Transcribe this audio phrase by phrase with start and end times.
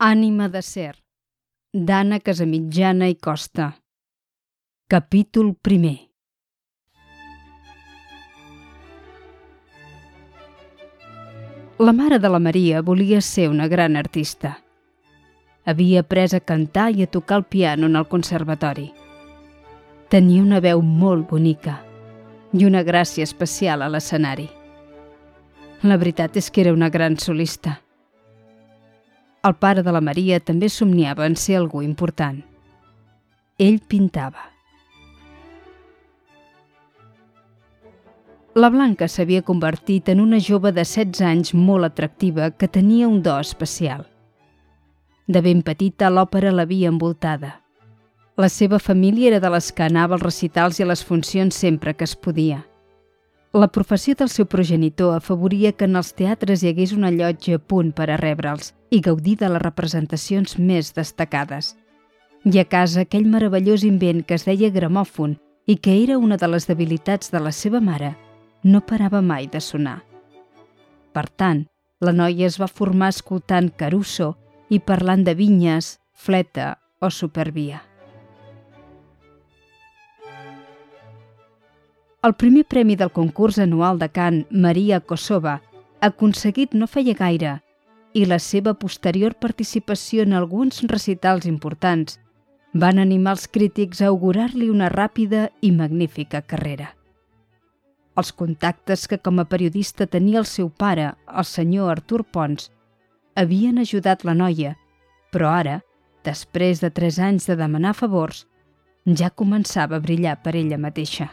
[0.00, 0.94] Ànima de ser
[1.76, 3.66] d'Anna Casamitjana i Costa
[4.88, 5.98] Capítol primer
[11.76, 14.54] La mare de la Maria volia ser una gran artista.
[15.66, 18.86] Havia après a cantar i a tocar el piano en el conservatori.
[20.08, 21.76] Tenia una veu molt bonica
[22.56, 24.48] i una gràcia especial a l'escenari.
[25.84, 27.82] La veritat és que era una gran solista.
[29.42, 32.42] El pare de la Maria també somniava en ser algú important.
[33.56, 34.42] Ell pintava.
[38.54, 43.22] La Blanca s'havia convertit en una jove de 16 anys molt atractiva que tenia un
[43.24, 44.04] do especial.
[45.26, 47.60] De ben petita l'òpera l'havia envoltada.
[48.36, 51.94] La seva família era de les que anava als recitals i a les funcions sempre
[51.94, 52.66] que es podia.
[53.52, 57.62] La professió del seu progenitor afavoria que en els teatres hi hagués una llotja a
[57.72, 61.72] punt per a rebre'ls i gaudir de les representacions més destacades.
[62.46, 65.34] I a casa aquell meravellós invent que es deia gramòfon
[65.66, 68.14] i que era una de les debilitats de la seva mare,
[68.62, 69.98] no parava mai de sonar.
[71.10, 71.66] Per tant,
[72.00, 74.36] la noia es va formar escoltant Caruso
[74.70, 77.89] i parlant de vinyes, fleta o supervia.
[82.20, 85.54] El primer premi del concurs anual de cant Maria Kosova,
[86.04, 87.52] aconseguit no feia gaire,
[88.12, 92.18] i la seva posterior participació en alguns recitals importants
[92.74, 96.90] van animar els crítics a augurar-li una ràpida i magnífica carrera.
[98.20, 102.68] Els contactes que com a periodista tenia el seu pare, el senyor Artur Pons,
[103.32, 104.76] havien ajudat la noia,
[105.32, 105.80] però ara,
[106.28, 108.44] després de tres anys de demanar favors,
[109.06, 111.32] ja començava a brillar per ella mateixa.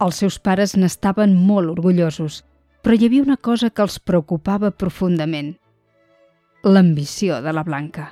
[0.00, 2.40] Els seus pares n'estaven molt orgullosos,
[2.80, 5.50] però hi havia una cosa que els preocupava profundament.
[6.64, 8.06] L'ambició de la Blanca.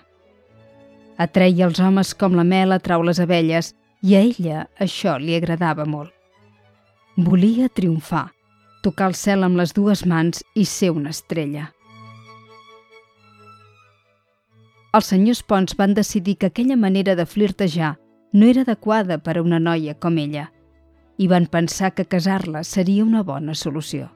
[1.16, 3.72] Atreia els homes com la mel atrau les abelles
[4.04, 6.12] i a ella això li agradava molt.
[7.16, 8.27] Volia triomfar,
[8.84, 11.71] tocar el cel amb les dues mans i ser una estrella.
[14.93, 17.97] Els senyors Pons van decidir que aquella manera de flirtejar
[18.32, 20.50] no era adequada per a una noia com ella–
[21.18, 24.08] i van pensar que casar-la seria una bona solució.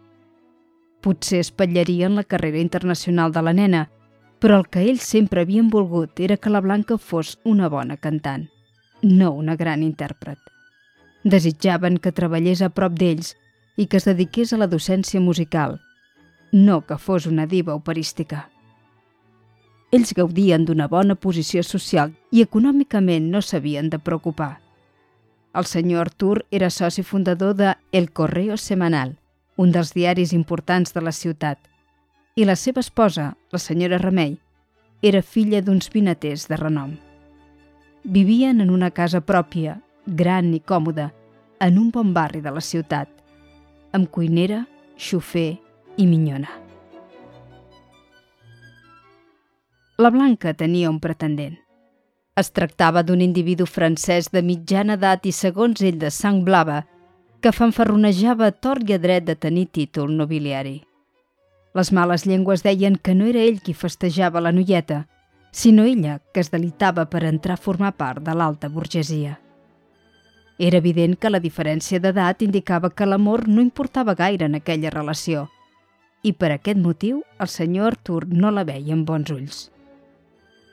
[1.02, 3.82] Potser espatllarien la carrera internacional de la nena,
[4.38, 8.48] però el que ells sempre havien volgut era que la Blanca fos una bona cantant,
[9.02, 10.38] no una gran intèrpret.
[11.24, 13.34] Desitjaven que treballés a prop d'ells
[13.76, 15.80] i que es dediqués a la docència musical,
[16.52, 18.48] no que fos una diva operística.
[19.92, 24.60] Ells gaudien d'una bona posició social i econòmicament no s'havien de preocupar.
[25.54, 29.18] El senyor Artur era soci fundador de El Correo Semanal,
[29.56, 31.58] un dels diaris importants de la ciutat,
[32.34, 34.38] i la seva esposa, la senyora Remei,
[35.02, 36.96] era filla d'uns vinaters de renom.
[38.04, 39.76] Vivien en una casa pròpia,
[40.06, 41.10] gran i còmoda,
[41.60, 43.10] en un bon barri de la ciutat,
[43.92, 44.64] amb cuinera,
[44.96, 45.58] xofer
[46.00, 46.48] i minyona.
[49.98, 51.61] La Blanca tenia un pretendent.
[52.34, 56.78] Es tractava d'un individu francès de mitjana edat i, segons ell, de sang blava,
[57.44, 60.78] que fanfarronejava tort i a dret de tenir títol nobiliari.
[61.76, 65.02] Les males llengües deien que no era ell qui festejava la noieta,
[65.52, 69.36] sinó ella que es delitava per entrar a formar part de l'alta burgesia.
[70.58, 75.50] Era evident que la diferència d'edat indicava que l'amor no importava gaire en aquella relació,
[76.22, 79.64] i per aquest motiu el senyor Artur no la veia amb bons ulls.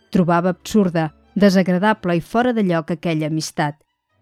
[0.10, 3.78] Trobava absurda desagradable i fora de lloc aquella amistat,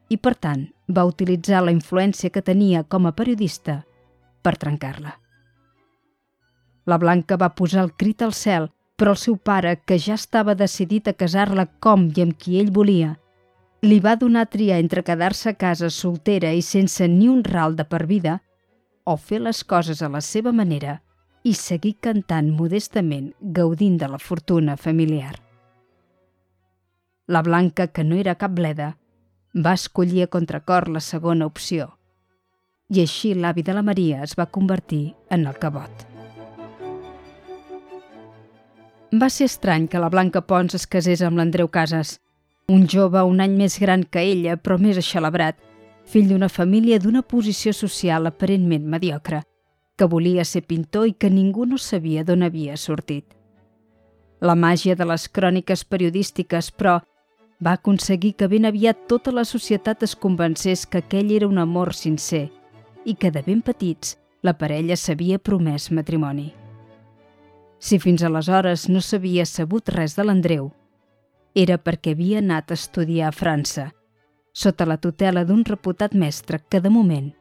[0.09, 3.81] i per tant va utilitzar la influència que tenia com a periodista
[4.41, 5.13] per trencar-la.
[6.88, 10.56] La Blanca va posar el crit al cel, però el seu pare, que ja estava
[10.56, 13.18] decidit a casar-la com i amb qui ell volia,
[13.84, 17.75] li va donar a triar entre quedar-se a casa soltera i sense ni un ral
[17.75, 18.39] de per vida
[19.06, 21.01] o fer les coses a la seva manera
[21.44, 25.47] i seguir cantant modestament gaudint de la fortuna familiar.
[27.27, 28.94] La Blanca, que no era cap bleda,
[29.53, 31.89] va escollir a contracor la segona opció.
[32.88, 36.06] I així l'avi de la Maria es va convertir en el cabot.
[39.12, 42.13] Va ser estrany que la Blanca Pons es casés amb l'Andreu Casas,
[42.71, 45.59] un jove un any més gran que ella, però més aixelebrat,
[46.07, 49.41] fill d'una família d'una posició social aparentment mediocre,
[50.00, 53.35] que volia ser pintor i que ningú no sabia d'on havia sortit.
[54.39, 57.01] La màgia de les cròniques periodístiques, però,
[57.63, 61.94] va aconseguir que ben aviat tota la societat es convencés que aquell era un amor
[61.94, 62.50] sincer
[63.06, 66.51] i que de ben petits la parella s'havia promès matrimoni.
[67.80, 70.71] Si fins aleshores no s'havia sabut res de l'Andreu,
[71.56, 73.92] era perquè havia anat a estudiar a França,
[74.53, 77.33] sota la tutela d'un reputat mestre que, de moment,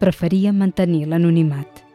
[0.00, 1.85] preferia mantenir l'anonimat.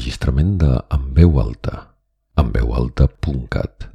[0.00, 1.74] Enregistrament de En veu alta,
[2.40, 3.90] enveualta.cat